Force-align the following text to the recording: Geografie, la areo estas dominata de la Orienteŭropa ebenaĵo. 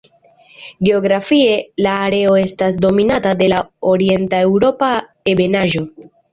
Geografie, 0.87 1.51
la 1.87 1.91
areo 2.07 2.33
estas 2.45 2.79
dominata 2.87 3.35
de 3.43 3.53
la 3.55 3.61
Orienteŭropa 3.95 4.93
ebenaĵo. 5.37 5.89